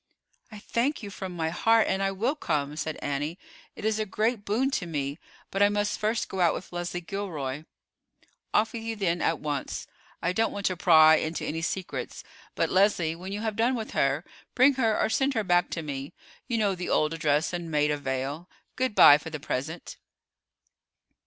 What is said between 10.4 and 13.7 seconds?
want to pry into any secrets; but, Leslie, when you have